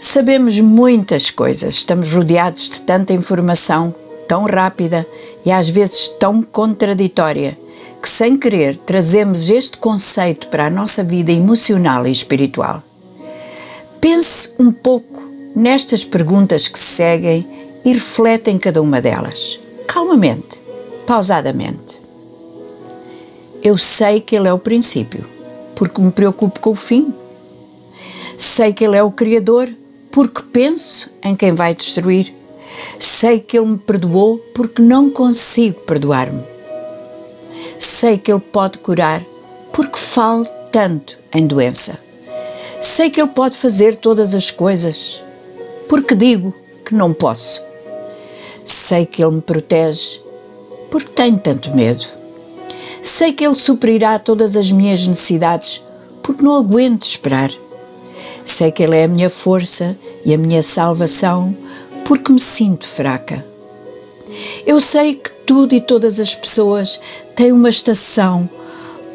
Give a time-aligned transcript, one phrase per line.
[0.00, 3.94] Sabemos muitas coisas, estamos rodeados de tanta informação
[4.26, 5.06] tão rápida
[5.44, 7.56] e às vezes tão contraditória
[8.00, 12.82] que, sem querer, trazemos este conceito para a nossa vida emocional e espiritual.
[14.00, 15.22] Pense um pouco
[15.54, 17.46] nestas perguntas que seguem
[17.84, 20.58] e reflete em cada uma delas, calmamente,
[21.06, 22.00] pausadamente.
[23.62, 25.26] Eu sei que Ele é o princípio,
[25.76, 27.12] porque me preocupo com o fim.
[28.38, 29.68] Sei que Ele é o Criador,
[30.10, 32.34] porque penso em quem vai destruir.
[32.98, 36.42] Sei que Ele me perdoou, porque não consigo perdoar-me.
[37.78, 39.24] Sei que Ele pode curar,
[39.72, 41.98] porque falo tanto em doença.
[42.80, 45.22] Sei que Ele pode fazer todas as coisas,
[45.88, 46.54] porque digo
[46.84, 47.62] que não posso.
[48.64, 50.20] Sei que Ele me protege,
[50.90, 52.04] porque tenho tanto medo.
[53.02, 55.82] Sei que Ele suprirá todas as minhas necessidades,
[56.22, 57.50] porque não aguento esperar.
[58.44, 61.56] Sei que Ele é a minha força e a minha salvação,
[62.04, 63.44] porque me sinto fraca.
[64.66, 67.00] Eu sei que tudo e todas as pessoas
[67.34, 68.48] têm uma estação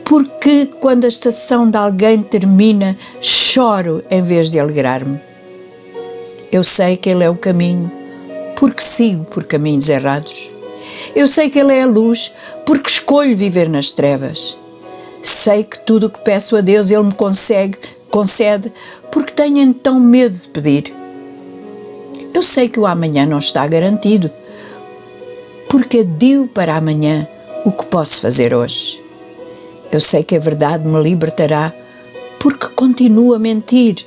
[0.06, 5.20] porque quando a estação de alguém termina, choro em vez de alegrar-me.
[6.52, 7.92] Eu sei que Ele é o caminho,
[8.56, 10.52] porque sigo por caminhos errados.
[11.16, 12.32] Eu sei que Ele é a luz,
[12.68, 14.56] porque escolho viver nas trevas.
[15.24, 17.80] Sei que tudo o que peço a Deus Ele me consegue,
[18.16, 18.72] concede,
[19.12, 20.94] porque tenho então medo de pedir.
[22.34, 24.32] Eu sei que o amanhã não está garantido,
[25.68, 27.28] porque adio para amanhã
[27.66, 29.04] o que posso fazer hoje.
[29.92, 31.74] Eu sei que a verdade me libertará
[32.40, 34.06] porque continuo a mentir.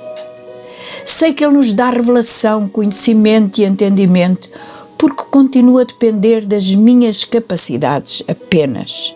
[1.05, 4.49] Sei que Ele nos dá revelação, conhecimento e entendimento
[4.97, 9.15] porque continuo a depender das minhas capacidades apenas.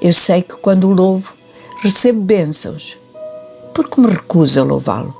[0.00, 1.34] Eu sei que quando louvo,
[1.82, 2.99] recebo bênçãos
[3.74, 5.14] porque me recuso a louvá-lo.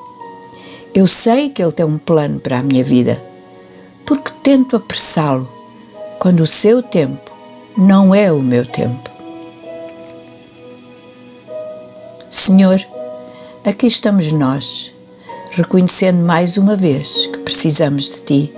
[0.95, 3.23] Eu sei que Ele tem um plano para a minha vida
[4.11, 5.49] porque tento apressá-lo
[6.19, 7.31] quando o seu tempo
[7.79, 9.09] não é o meu tempo.
[12.29, 12.85] Senhor,
[13.65, 14.93] aqui estamos nós,
[15.53, 18.53] reconhecendo mais uma vez que precisamos de Ti,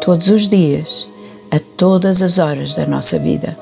[0.00, 1.08] todos os dias,
[1.50, 3.58] a todas as horas da nossa vida.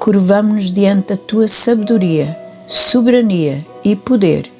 [0.00, 4.50] Curvamos-nos diante da Tua sabedoria, soberania e poder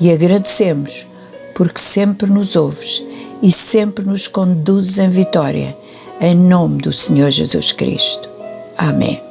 [0.00, 1.06] e agradecemos
[1.54, 3.02] porque sempre nos ouves
[3.42, 5.76] e sempre nos conduzes em vitória,
[6.20, 8.28] em nome do Senhor Jesus Cristo.
[8.76, 9.25] Amém.